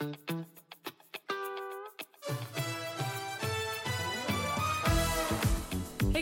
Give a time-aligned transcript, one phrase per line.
[0.00, 0.06] Hey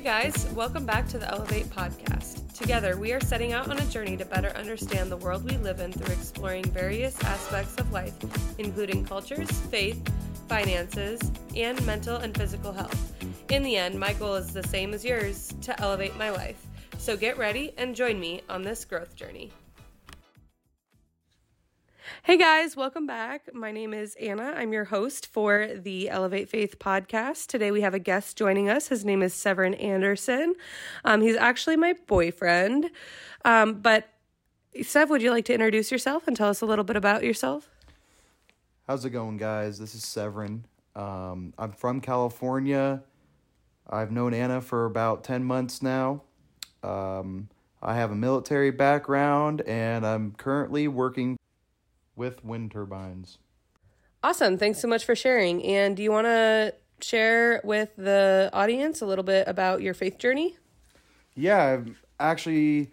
[0.00, 2.52] guys, welcome back to the Elevate podcast.
[2.54, 5.78] Together, we are setting out on a journey to better understand the world we live
[5.78, 8.14] in through exploring various aspects of life,
[8.58, 10.12] including cultures, faith,
[10.48, 11.20] finances,
[11.54, 13.14] and mental and physical health.
[13.48, 16.66] In the end, my goal is the same as yours to elevate my life.
[16.98, 19.52] So get ready and join me on this growth journey.
[22.28, 23.54] Hey guys, welcome back.
[23.54, 24.52] My name is Anna.
[24.54, 27.46] I'm your host for the Elevate Faith podcast.
[27.46, 28.88] Today we have a guest joining us.
[28.88, 30.54] His name is Severin Anderson.
[31.06, 32.90] Um, he's actually my boyfriend.
[33.46, 34.10] Um, but
[34.82, 37.70] Sev, would you like to introduce yourself and tell us a little bit about yourself?
[38.86, 39.78] How's it going, guys?
[39.78, 40.66] This is Severin.
[40.94, 43.04] Um, I'm from California.
[43.88, 46.24] I've known Anna for about 10 months now.
[46.82, 47.48] Um,
[47.80, 51.38] I have a military background and I'm currently working
[52.18, 53.38] with wind turbines.
[54.22, 54.58] Awesome.
[54.58, 55.64] Thanks so much for sharing.
[55.64, 60.18] And do you want to share with the audience a little bit about your faith
[60.18, 60.56] journey?
[61.34, 62.90] Yeah, I've actually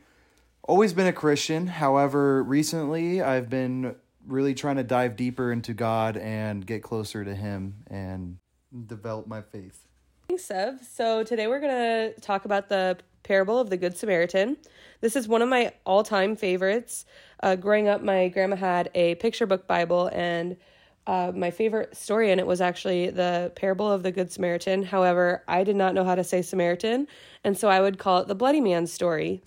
[0.63, 1.67] always been a Christian.
[1.67, 3.95] However, recently I've been
[4.27, 8.37] really trying to dive deeper into God and get closer to Him and
[8.85, 9.84] develop my faith.
[10.27, 10.79] Thanks, Sev.
[10.81, 11.71] So today we're going
[12.13, 14.57] to talk about the parable of the Good Samaritan.
[14.99, 17.05] This is one of my all time favorites.
[17.43, 20.57] Uh, growing up, my grandma had a picture book Bible, and
[21.05, 24.81] uh, my favorite story in it was actually the parable of the Good Samaritan.
[24.81, 27.07] However, I did not know how to say Samaritan,
[27.43, 29.43] and so I would call it the Bloody Man story.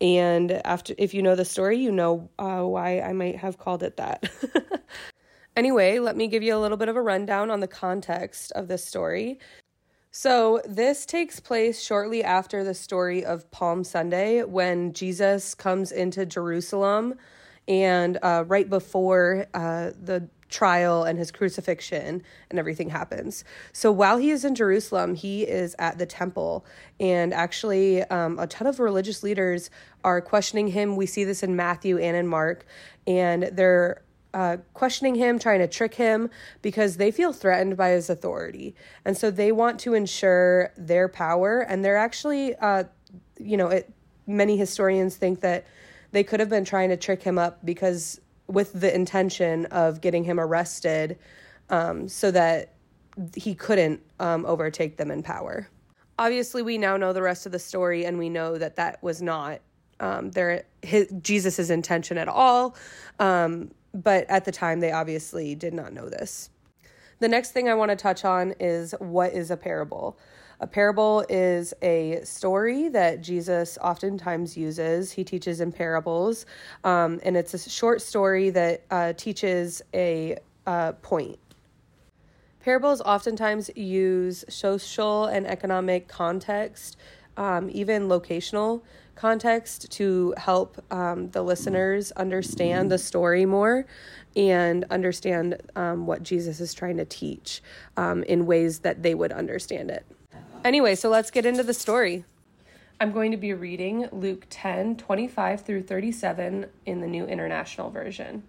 [0.00, 3.82] And after, if you know the story, you know uh, why I might have called
[3.82, 4.30] it that.
[5.56, 8.68] anyway, let me give you a little bit of a rundown on the context of
[8.68, 9.38] this story.
[10.18, 16.24] So, this takes place shortly after the story of Palm Sunday when Jesus comes into
[16.24, 17.16] Jerusalem
[17.68, 23.44] and uh, right before uh, the trial and his crucifixion and everything happens.
[23.74, 26.64] So, while he is in Jerusalem, he is at the temple,
[26.98, 29.68] and actually, um, a ton of religious leaders
[30.02, 30.96] are questioning him.
[30.96, 32.64] We see this in Matthew and in Mark,
[33.06, 34.00] and they're
[34.34, 36.30] uh, questioning him, trying to trick him
[36.62, 38.74] because they feel threatened by his authority.
[39.04, 41.60] And so they want to ensure their power.
[41.60, 42.84] And they're actually, uh,
[43.38, 43.92] you know, it,
[44.26, 45.66] many historians think that
[46.12, 50.24] they could have been trying to trick him up because with the intention of getting
[50.24, 51.18] him arrested
[51.70, 52.74] um, so that
[53.34, 55.68] he couldn't um, overtake them in power.
[56.18, 59.20] Obviously, we now know the rest of the story, and we know that that was
[59.20, 59.60] not
[60.00, 62.76] um, their his, Jesus's intention at all.
[63.18, 63.70] Um,
[64.02, 66.50] but at the time, they obviously did not know this.
[67.18, 70.18] The next thing I want to touch on is what is a parable?
[70.60, 75.12] A parable is a story that Jesus oftentimes uses.
[75.12, 76.46] He teaches in parables,
[76.84, 81.38] um, and it's a short story that uh, teaches a uh, point.
[82.60, 86.96] Parables oftentimes use social and economic context,
[87.36, 88.82] um, even locational
[89.16, 93.86] context to help um, the listeners understand the story more
[94.36, 97.62] and understand um, what Jesus is trying to teach
[97.96, 100.06] um, in ways that they would understand it.
[100.64, 102.24] Anyway, so let's get into the story.
[103.00, 108.42] I'm going to be reading Luke 10 25 through 37 in the New International Version.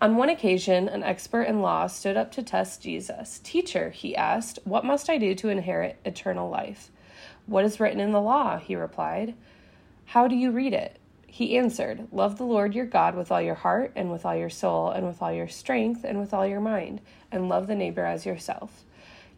[0.00, 3.40] On one occasion, an expert in law stood up to test Jesus.
[3.44, 6.90] Teacher, he asked, what must I do to inherit eternal life?
[7.46, 8.58] What is written in the law?
[8.58, 9.34] He replied.
[10.06, 10.98] How do you read it?
[11.26, 14.50] He answered, Love the Lord your God with all your heart, and with all your
[14.50, 18.04] soul, and with all your strength, and with all your mind, and love the neighbor
[18.04, 18.84] as yourself.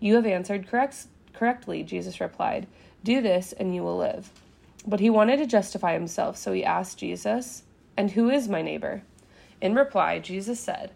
[0.00, 2.66] You have answered correct, correctly, Jesus replied.
[3.04, 4.30] Do this, and you will live.
[4.86, 7.62] But he wanted to justify himself, so he asked Jesus,
[7.96, 9.02] And who is my neighbor?
[9.60, 10.90] In reply, Jesus said,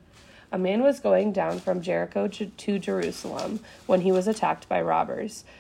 [0.51, 5.45] A man was going down from Jericho to Jerusalem when he was attacked by robbers.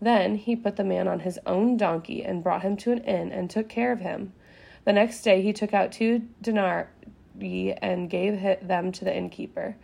[0.00, 3.32] Then he put the man on his own donkey and brought him to an inn
[3.32, 4.32] and took care of him.
[4.84, 9.76] The next day he took out two denarii and gave them to the innkeeper.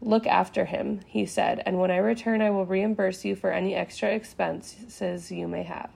[0.00, 3.74] Look after him, he said, and when I return, I will reimburse you for any
[3.74, 5.90] extra expenses you may have.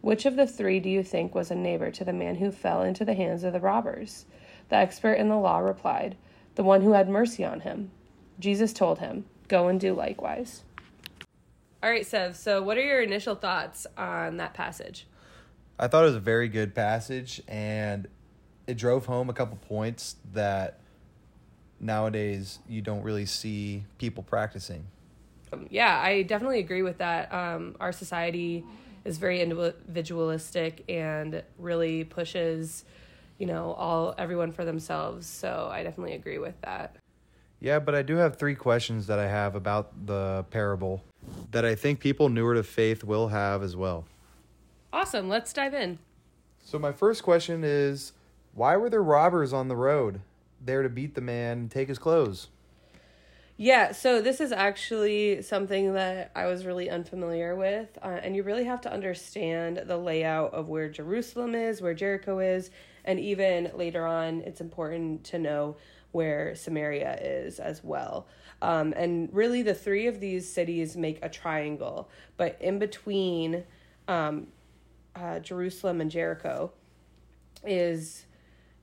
[0.00, 2.82] Which of the three do you think was a neighbor to the man who fell
[2.82, 4.26] into the hands of the robbers?
[4.68, 6.16] The expert in the law replied,
[6.54, 7.90] The one who had mercy on him.
[8.38, 10.62] Jesus told him, Go and do likewise.
[11.82, 12.36] All right, Sev.
[12.36, 15.06] So, what are your initial thoughts on that passage?
[15.78, 18.08] I thought it was a very good passage, and
[18.66, 20.80] it drove home a couple points that
[21.78, 24.86] nowadays you don't really see people practicing.
[25.52, 27.32] Um, yeah, I definitely agree with that.
[27.32, 28.64] Um, our society
[29.04, 32.84] is very individualistic and really pushes,
[33.38, 35.26] you know, all everyone for themselves.
[35.26, 36.96] So I definitely agree with that.
[37.60, 41.02] Yeah, but I do have three questions that I have about the parable
[41.50, 44.04] that I think people newer to faith will have as well.
[44.92, 45.28] Awesome.
[45.28, 45.98] Let's dive in.
[46.62, 48.12] So, my first question is
[48.54, 50.20] why were there robbers on the road
[50.64, 52.48] there to beat the man and take his clothes?
[53.58, 57.88] Yeah, so this is actually something that I was really unfamiliar with.
[58.02, 62.38] Uh, and you really have to understand the layout of where Jerusalem is, where Jericho
[62.38, 62.70] is,
[63.06, 65.76] and even later on, it's important to know
[66.16, 68.26] where Samaria is as well.
[68.62, 72.08] Um, and really, the three of these cities make a triangle,
[72.38, 73.64] but in between
[74.08, 74.46] um,
[75.14, 76.72] uh, Jerusalem and Jericho
[77.64, 78.24] is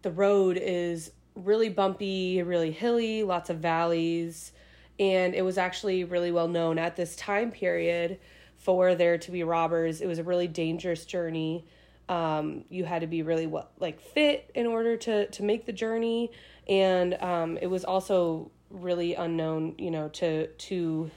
[0.04, 4.52] the road is really bumpy, really hilly, lots of valleys,
[5.00, 8.20] and it was actually really well known at this time period
[8.58, 10.02] for there to be robbers.
[10.02, 11.66] It was a really dangerous journey.
[12.10, 15.72] Um, you had to be really what like fit in order to to make the
[15.74, 16.32] journey
[16.68, 21.12] and um, it was also really unknown, you know, to to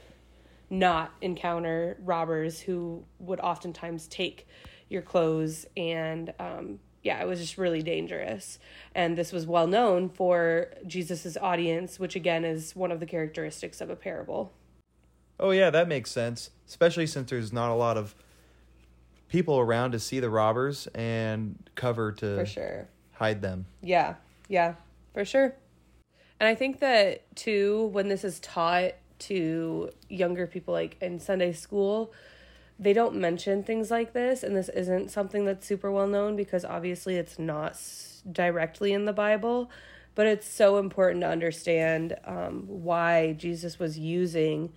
[0.69, 4.49] not encounter robbers who would oftentimes take
[4.89, 8.59] your clothes and um, yeah, it was just really dangerous.
[8.95, 13.81] And this was well known for Jesus's audience, which again is one of the characteristics
[13.81, 14.53] of a parable.
[15.39, 18.15] Oh yeah, that makes sense, especially since there's not a lot of
[19.29, 23.67] people around to see the robbers and cover to for sure hide them.
[23.83, 24.15] Yeah,
[24.49, 24.75] yeah,
[25.15, 25.55] for sure.
[26.39, 31.53] And I think that too, when this is taught to younger people, like in Sunday
[31.53, 32.13] school,
[32.79, 34.43] they don't mention things like this.
[34.43, 37.81] And this isn't something that's super well known because obviously it's not
[38.31, 39.71] directly in the Bible.
[40.15, 44.73] But it's so important to understand um, why Jesus was using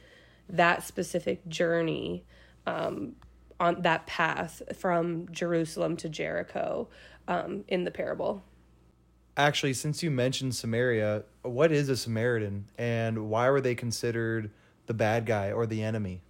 [0.50, 2.26] that specific journey
[2.66, 3.16] um,
[3.60, 6.88] on that path from Jerusalem to Jericho
[7.28, 8.44] um, in the parable.
[9.38, 14.52] Actually, since you mentioned Samaria, what is a Samaritan and why were they considered
[14.88, 16.22] the bad guy or the enemy?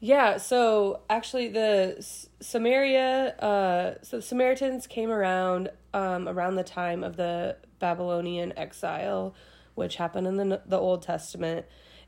[0.00, 2.02] Yeah, so actually, the
[2.40, 9.34] Samaria, uh, so the Samaritans came around um, around the time of the Babylonian exile,
[9.74, 11.66] which happened in the the Old Testament,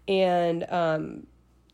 [0.09, 1.27] and um,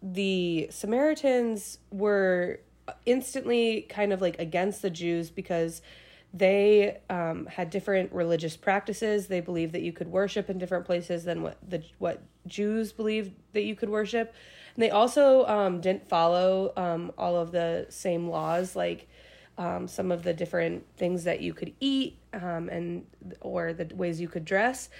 [0.02, 2.60] the Samaritans were
[3.06, 5.82] instantly kind of like against the Jews because
[6.34, 9.28] they um, had different religious practices.
[9.28, 13.32] They believed that you could worship in different places than what the what Jews believed
[13.52, 14.34] that you could worship.
[14.74, 19.08] And they also um, didn't follow um, all of the same laws, like
[19.56, 23.06] um, some of the different things that you could eat um, and
[23.40, 24.90] or the ways you could dress.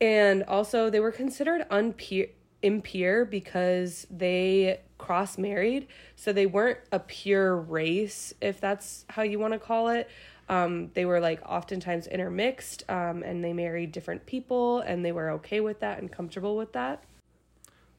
[0.00, 2.30] And also, they were considered unpure
[2.62, 9.40] impure because they cross married so they weren't a pure race if that's how you
[9.40, 10.08] want to call it
[10.50, 15.30] um, they were like oftentimes intermixed um, and they married different people and they were
[15.30, 17.04] okay with that and comfortable with that.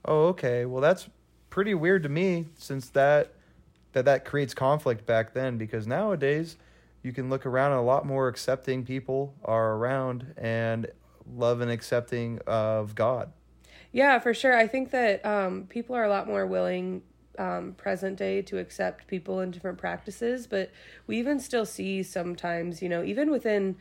[0.04, 0.66] Oh, okay.
[0.66, 1.08] Well, that's
[1.50, 3.34] pretty weird to me since that
[3.94, 6.58] that that creates conflict back then because nowadays
[7.04, 10.88] you can look around and a lot more accepting people are around and
[11.34, 13.32] love and accepting of God.
[13.92, 14.56] Yeah, for sure.
[14.56, 17.02] I think that um, people are a lot more willing
[17.38, 20.72] um, present day to accept people in different practices, but
[21.08, 23.76] we even still see sometimes, you know, even within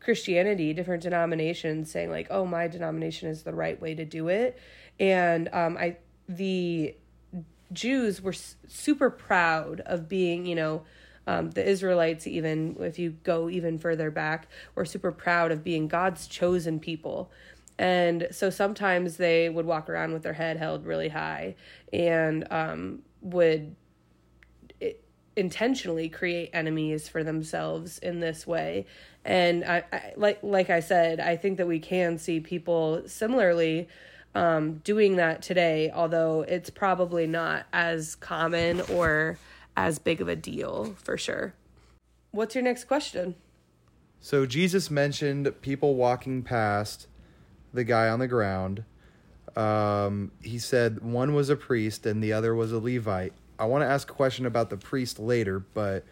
[0.00, 4.58] Christianity, different denominations saying like, "Oh, my denomination is the right way to do it,"
[5.00, 5.96] and um, I
[6.28, 6.94] the
[7.72, 8.32] Jews were
[8.68, 10.82] super proud of being, you know.
[11.28, 14.46] Um, the Israelites, even if you go even further back,
[14.76, 17.32] were super proud of being God's chosen people.
[17.78, 21.56] And so sometimes they would walk around with their head held really high
[21.92, 23.76] and um, would
[25.36, 28.86] intentionally create enemies for themselves in this way.
[29.24, 33.88] And I, I, like like I said, I think that we can see people similarly
[34.34, 39.38] um, doing that today, although it's probably not as common or
[39.76, 41.54] as big of a deal for sure.
[42.30, 43.34] What's your next question?
[44.20, 47.06] So Jesus mentioned people walking past
[47.72, 48.84] the guy on the ground.
[49.54, 53.32] Um, he said one was a priest and the other was a Levite.
[53.58, 56.04] I want to ask a question about the priest later, but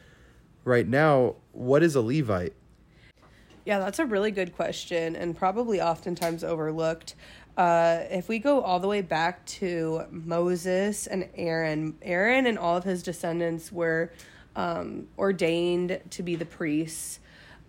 [0.65, 2.55] right now, what is a Levite?
[3.67, 7.15] Yeah, that's a really good question and probably oftentimes overlooked.
[7.57, 12.77] uh, if we go all the way back to Moses and Aaron, Aaron and all
[12.77, 14.11] of his descendants were
[14.57, 17.21] um, ordained to be the priests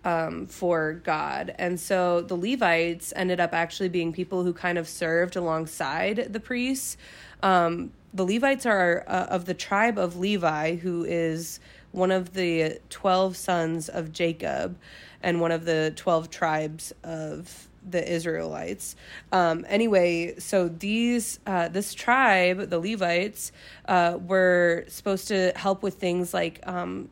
[0.06, 1.52] um, for God.
[1.58, 6.38] And so the Levites ended up actually being people who kind of served alongside the
[6.38, 6.96] priests.
[7.42, 11.58] Um, the Levites are uh, of the tribe of Levi, who is
[11.90, 14.78] one of the 12 sons of Jacob
[15.22, 18.94] and one of the 12 tribes of the Israelites.
[19.32, 23.50] Um, anyway, so these uh, this tribe, the Levites,
[23.86, 27.08] uh, were supposed to help with things like um,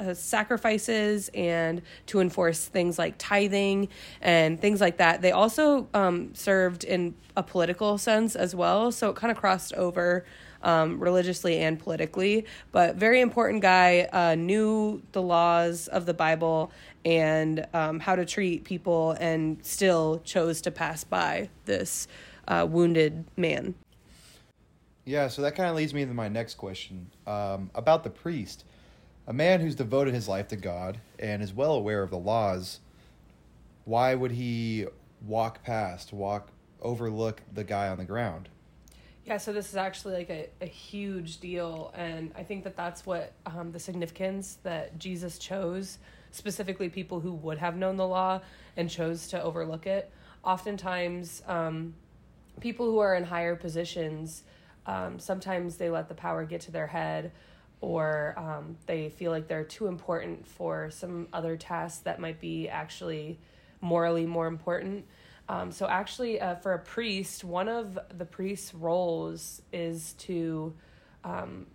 [0.00, 3.88] uh, sacrifices and to enforce things like tithing
[4.20, 5.22] and things like that.
[5.22, 9.72] They also um, served in a political sense as well, so it kind of crossed
[9.74, 10.24] over.
[10.62, 16.72] Um, religiously and politically, but very important guy, uh, knew the laws of the Bible
[17.04, 22.08] and um, how to treat people, and still chose to pass by this
[22.48, 23.76] uh, wounded man.
[25.04, 28.64] Yeah, so that kind of leads me to my next question um, about the priest.
[29.28, 32.78] A man who's devoted his life to God and is well aware of the laws,
[33.84, 34.86] why would he
[35.26, 38.48] walk past, walk, overlook the guy on the ground?
[39.24, 41.92] Yeah, so this is actually like a, a huge deal.
[41.96, 45.98] And I think that that's what um, the significance that Jesus chose,
[46.30, 48.40] specifically people who would have known the law
[48.76, 50.12] and chose to overlook it.
[50.44, 51.94] Oftentimes, um,
[52.60, 54.44] people who are in higher positions,
[54.86, 57.32] um, sometimes they let the power get to their head
[57.80, 62.68] or um, they feel like they're too important for some other tasks that might be
[62.68, 63.38] actually
[63.80, 65.04] morally more important.
[65.48, 70.74] Um, so, actually, uh, for a priest, one of the priest's roles is to
[71.22, 71.66] um,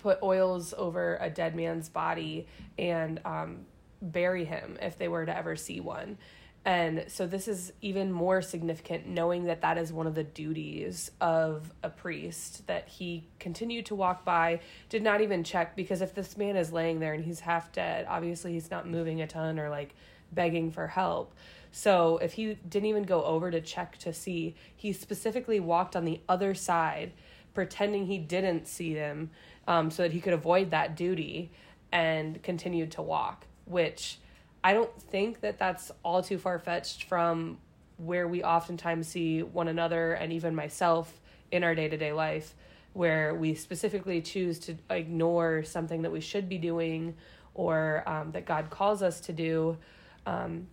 [0.00, 2.46] put oils over a dead man's body
[2.78, 3.66] and um,
[4.02, 6.18] bury him if they were to ever see one.
[6.66, 11.10] And so, this is even more significant knowing that that is one of the duties
[11.20, 16.14] of a priest that he continued to walk by, did not even check, because if
[16.14, 19.58] this man is laying there and he's half dead, obviously he's not moving a ton
[19.58, 19.94] or like
[20.32, 21.34] begging for help.
[21.70, 26.04] So if he didn't even go over to check to see, he specifically walked on
[26.04, 27.12] the other side,
[27.52, 29.30] pretending he didn't see them,
[29.66, 31.50] um, so that he could avoid that duty
[31.92, 33.46] and continued to walk.
[33.66, 34.18] Which
[34.64, 37.58] I don't think that that's all too far fetched from
[37.98, 41.20] where we oftentimes see one another and even myself
[41.52, 42.54] in our day to day life,
[42.94, 47.14] where we specifically choose to ignore something that we should be doing
[47.52, 49.76] or um, that God calls us to do.
[50.24, 50.66] Um,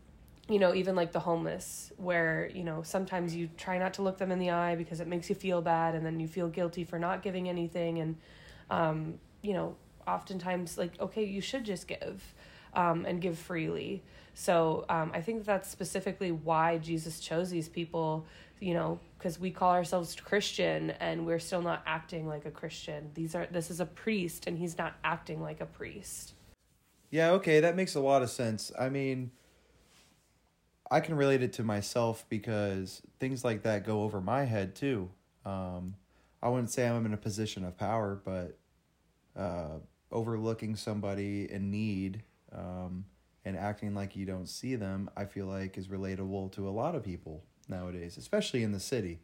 [0.49, 4.17] you know, even like the homeless, where, you know, sometimes you try not to look
[4.17, 6.83] them in the eye because it makes you feel bad and then you feel guilty
[6.83, 7.99] for not giving anything.
[7.99, 8.17] And,
[8.69, 9.75] um, you know,
[10.07, 12.33] oftentimes, like, okay, you should just give
[12.73, 14.03] um, and give freely.
[14.33, 18.25] So um, I think that's specifically why Jesus chose these people,
[18.59, 23.11] you know, because we call ourselves Christian and we're still not acting like a Christian.
[23.13, 26.33] These are this is a priest and he's not acting like a priest.
[27.09, 28.71] Yeah, okay, that makes a lot of sense.
[28.79, 29.31] I mean,
[30.89, 35.09] I can relate it to myself because things like that go over my head too.
[35.45, 35.95] Um,
[36.41, 38.57] I wouldn't say I'm in a position of power, but
[39.35, 39.79] uh,
[40.11, 42.23] overlooking somebody in need
[42.55, 43.05] um,
[43.45, 46.95] and acting like you don't see them, I feel like is relatable to a lot
[46.95, 49.19] of people nowadays, especially in the city.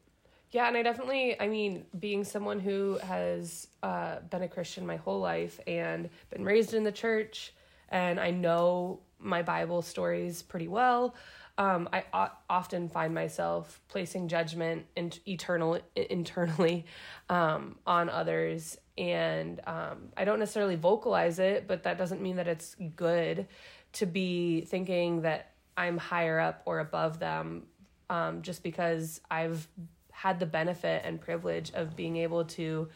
[0.51, 4.95] Yeah, and I definitely, I mean, being someone who has uh, been a Christian my
[4.95, 7.53] whole life and been raised in the church,
[7.89, 11.15] and I know my Bible stories pretty well.
[11.57, 16.85] Um, I o- often find myself placing judgment in- eternal internally
[17.29, 22.47] um, on others, and um, I don't necessarily vocalize it, but that doesn't mean that
[22.47, 23.47] it's good
[23.93, 27.63] to be thinking that I'm higher up or above them
[28.09, 29.67] um, just because I've
[30.11, 32.89] had the benefit and privilege of being able to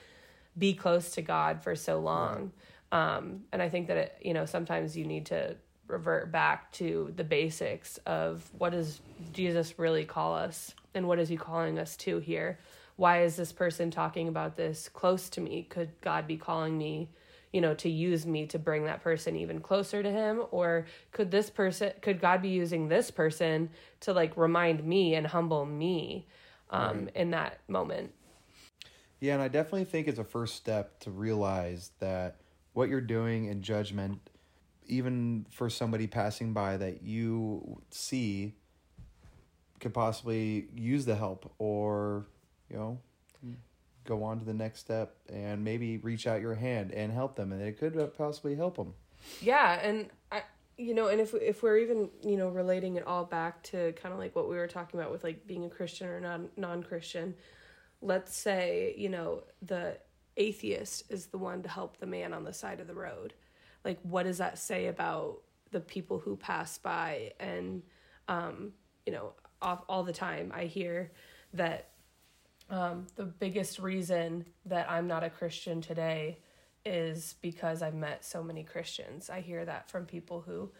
[0.58, 2.51] be close to God for so long.
[2.91, 5.55] Um, and I think that it, you know sometimes you need to
[5.88, 9.01] revert back to the basics of what does
[9.34, 12.60] Jesus really call us and what is he calling us to here?
[13.01, 15.65] Why is this person talking about this close to me?
[15.67, 17.10] Could God be calling me,
[17.51, 21.31] you know, to use me to bring that person even closer to him or could
[21.31, 26.27] this person could God be using this person to like remind me and humble me
[26.70, 27.15] um right.
[27.15, 28.13] in that moment?
[29.20, 32.36] Yeah, and I definitely think it's a first step to realize that
[32.74, 34.29] what you're doing in judgment,
[34.86, 38.53] even for somebody passing by that you see,
[39.79, 42.27] could possibly use the help or,
[42.71, 42.99] you know,
[44.05, 47.51] go on to the next step and maybe reach out your hand and help them,
[47.51, 48.93] and it could possibly help them.
[49.41, 50.43] Yeah, and I,
[50.77, 54.13] you know, and if if we're even you know relating it all back to kind
[54.13, 56.83] of like what we were talking about with like being a Christian or non non
[56.83, 57.35] Christian,
[58.01, 59.97] let's say you know the
[60.37, 63.33] atheist is the one to help the man on the side of the road,
[63.83, 67.81] like what does that say about the people who pass by and
[68.27, 68.71] um,
[69.05, 71.11] you know off all the time I hear
[71.53, 71.90] that
[72.71, 76.39] um, the biggest reason that I'm not a Christian today
[76.85, 79.29] is because I've met so many Christians.
[79.29, 80.71] I hear that from people who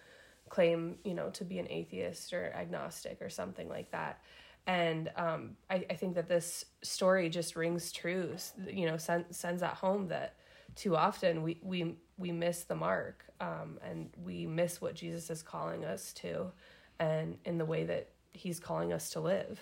[0.50, 4.22] claim, you know, to be an atheist or agnostic or something like that.
[4.68, 8.36] And um, I, I think that this story just rings true,
[8.68, 10.36] you know, send, sends that home that
[10.76, 15.42] too often we, we, we miss the mark um, and we miss what Jesus is
[15.42, 16.52] calling us to
[17.00, 19.60] and in the way that he's calling us to live.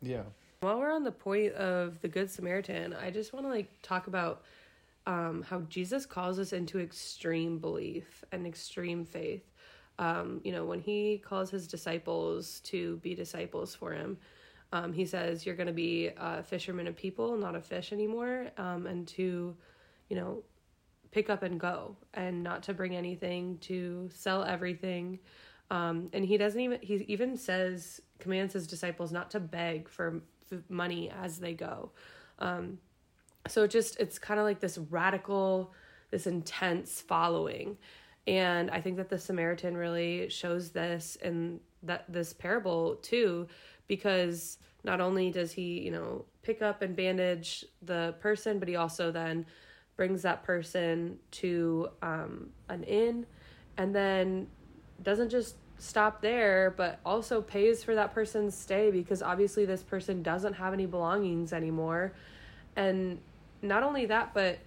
[0.00, 0.22] Yeah.
[0.60, 4.08] While we're on the point of the Good Samaritan, I just want to like talk
[4.08, 4.42] about
[5.06, 9.44] um, how Jesus calls us into extreme belief and extreme faith.
[10.00, 14.18] Um, you know, when he calls his disciples to be disciples for him,
[14.72, 18.48] um, he says, You're going to be a fisherman of people, not a fish anymore,
[18.58, 19.54] um, and to,
[20.08, 20.42] you know,
[21.12, 25.20] pick up and go, and not to bring anything, to sell everything.
[25.70, 30.20] Um, and he doesn't even, he even says, commands his disciples not to beg for
[30.68, 31.90] money as they go.
[32.38, 32.78] Um,
[33.46, 35.72] so it just it's kind of like this radical
[36.10, 37.76] this intense following
[38.26, 43.46] and i think that the samaritan really shows this in that this parable too
[43.86, 48.76] because not only does he you know pick up and bandage the person but he
[48.76, 49.46] also then
[49.96, 53.26] brings that person to um, an inn
[53.78, 54.46] and then
[55.02, 60.22] doesn't just stop there but also pays for that person's stay because obviously this person
[60.22, 62.12] doesn't have any belongings anymore
[62.76, 63.18] and
[63.62, 64.58] not only that, but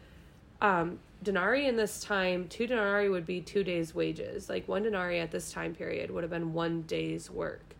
[0.61, 4.49] um, denarii in this time, two denarii would be two days' wages.
[4.49, 7.75] Like one denarii at this time period would have been one day's work.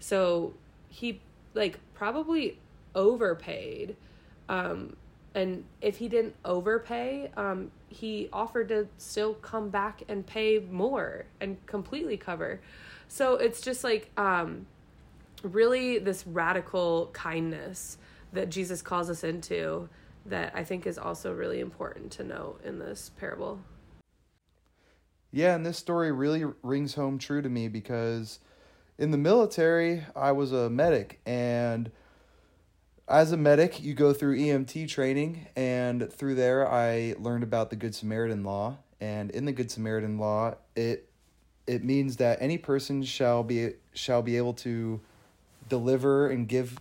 [0.00, 0.54] So
[0.88, 1.20] he
[1.54, 2.58] like probably
[2.94, 3.96] overpaid.
[4.48, 4.96] Um,
[5.34, 11.26] and if he didn't overpay, um, he offered to still come back and pay more
[11.40, 12.60] and completely cover.
[13.08, 14.66] So it's just like um,
[15.42, 17.98] really this radical kindness
[18.32, 19.88] that Jesus calls us into
[20.26, 23.60] that I think is also really important to note in this parable.
[25.30, 28.40] Yeah, and this story really rings home true to me because
[28.98, 31.90] in the military, I was a medic, and
[33.08, 37.76] as a medic, you go through EMT training, and through there, I learned about the
[37.76, 38.78] Good Samaritan law.
[39.00, 41.08] And in the Good Samaritan law, it
[41.66, 45.00] it means that any person shall be shall be able to
[45.68, 46.78] deliver and give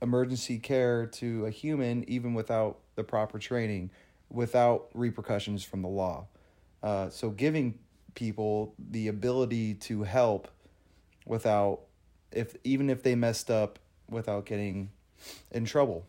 [0.00, 3.90] emergency care to a human even without the proper training,
[4.30, 6.26] without repercussions from the law.
[6.82, 7.78] Uh, so giving
[8.14, 10.48] people the ability to help
[11.24, 11.82] without
[12.32, 13.78] if even if they messed up
[14.10, 14.90] without getting
[15.50, 16.04] in trouble.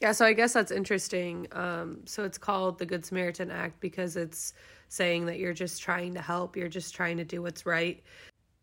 [0.00, 1.46] Yeah, so I guess that's interesting.
[1.52, 4.52] Um, so it's called the Good Samaritan Act because it's
[4.88, 8.02] saying that you're just trying to help, you're just trying to do what's right.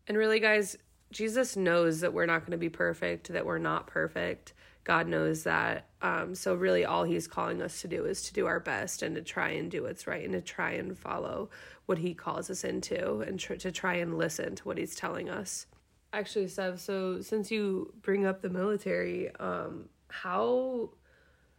[0.06, 0.76] And really, guys,
[1.10, 4.54] Jesus knows that we're not going to be perfect, that we're not perfect.
[4.84, 5.86] God knows that.
[6.00, 9.14] Um, so, really, all He's calling us to do is to do our best and
[9.14, 11.50] to try and do what's right and to try and follow
[11.86, 15.28] what He calls us into and tr- to try and listen to what He's telling
[15.28, 15.66] us.
[16.14, 20.90] Actually, Sev, so since you bring up the military, um, how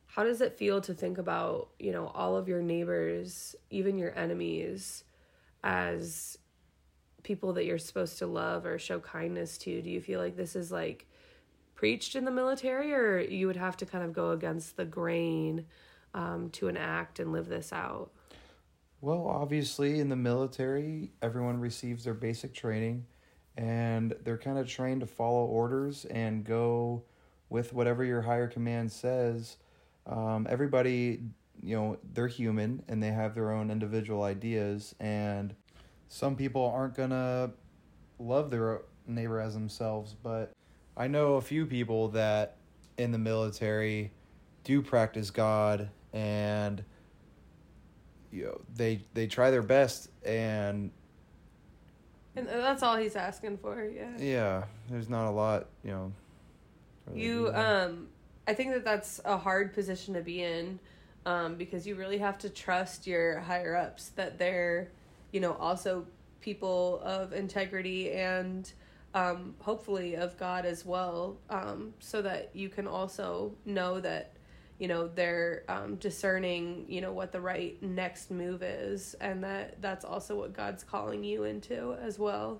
[0.06, 4.16] how does it feel to think about you know all of your neighbors, even your
[4.18, 5.04] enemies,
[5.64, 6.38] as
[7.24, 9.82] people that you're supposed to love or show kindness to?
[9.82, 11.08] Do you feel like this is like
[11.74, 15.66] preached in the military, or you would have to kind of go against the grain
[16.14, 18.12] um, to enact and live this out?
[19.02, 23.08] Well, obviously, in the military, everyone receives their basic training
[23.58, 27.04] and they're kind of trained to follow orders and go
[27.50, 29.58] with whatever your higher command says.
[30.08, 31.22] Um, everybody,
[31.62, 35.56] you know, they're human and they have their own individual ideas, and
[36.10, 37.52] some people aren't gonna
[38.20, 40.54] love their neighbor as themselves, but
[40.96, 42.58] I know a few people that
[42.98, 44.12] in the military
[44.64, 46.84] do practice God and
[48.32, 50.92] you know they they try their best and
[52.36, 54.18] and that's all he's asking for yeah.
[54.18, 56.12] Yeah there's not a lot you know
[57.14, 58.08] you um
[58.48, 60.80] i think that that's a hard position to be in
[61.26, 64.90] um because you really have to trust your higher ups that they're
[65.32, 66.06] you know also
[66.42, 68.74] people of integrity and
[69.14, 74.33] um, hopefully of God as well, um, so that you can also know that
[74.80, 79.82] you know they're um, discerning you know what the right next move is and that
[79.82, 82.60] that's also what god's calling you into as well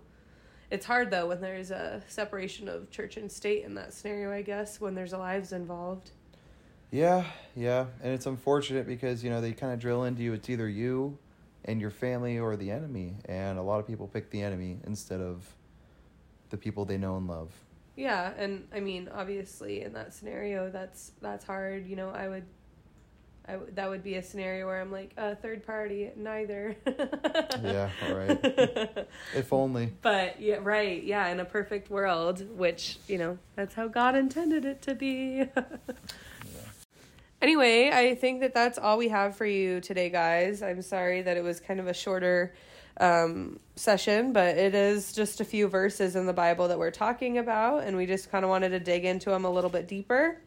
[0.72, 4.42] it's hard though when there's a separation of church and state in that scenario i
[4.42, 6.12] guess when there's lives involved
[6.92, 10.34] Yeah, yeah, and it's unfortunate because you know they kind of drill into you.
[10.34, 11.18] It's either you
[11.66, 15.20] and your family or the enemy, and a lot of people pick the enemy instead
[15.20, 15.56] of
[16.52, 17.50] the people they know and love.
[17.96, 22.46] Yeah and i mean obviously in that scenario that's that's hard you know i would
[23.46, 26.78] I w- that would be a scenario where I'm like a uh, third party, neither.
[27.62, 29.08] Yeah, right.
[29.36, 29.92] If only.
[30.02, 34.66] But yeah, right, yeah, in a perfect world, which you know that's how God intended
[34.66, 35.50] it to be.
[37.42, 40.64] Anyway, I think that that's all we have for you today, guys.
[40.64, 42.54] I'm sorry that it was kind of a shorter
[42.98, 47.38] um, session, but it is just a few verses in the Bible that we're talking
[47.38, 50.40] about, and we just kind of wanted to dig into them a little bit deeper.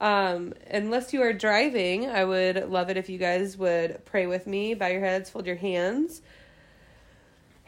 [0.00, 4.46] Um, unless you are driving, I would love it if you guys would pray with
[4.46, 4.74] me.
[4.74, 6.22] Bow your heads, fold your hands.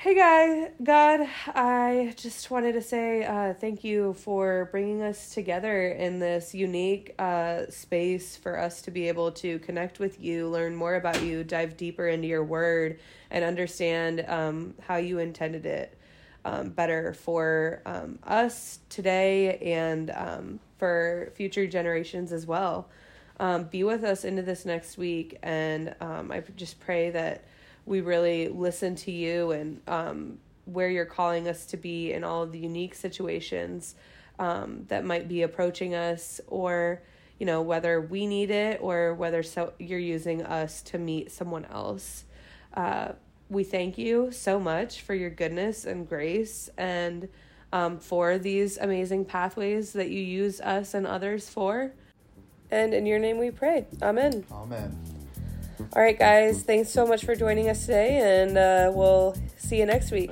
[0.03, 5.91] Hey, guy, God, I just wanted to say uh, thank you for bringing us together
[5.91, 10.75] in this unique uh, space for us to be able to connect with you, learn
[10.75, 12.99] more about you, dive deeper into your word,
[13.31, 15.97] and understand um, how you intended it
[16.45, 22.89] um, better for um, us today and um, for future generations as well.
[23.39, 27.45] Um, be with us into this next week, and um, I just pray that
[27.87, 32.43] we really listen to you and um, where you're calling us to be in all
[32.43, 33.95] of the unique situations
[34.39, 37.03] um, that might be approaching us, or
[37.39, 41.65] you know whether we need it or whether so you're using us to meet someone
[41.67, 42.25] else.
[42.75, 43.13] Uh,
[43.49, 47.29] we thank you so much for your goodness and grace and
[47.73, 51.93] um, for these amazing pathways that you use us and others for.
[52.71, 53.87] And in your name we pray.
[54.01, 54.45] Amen.
[54.51, 55.12] Amen.
[55.95, 59.85] All right, guys, thanks so much for joining us today, and uh, we'll see you
[59.85, 60.31] next week.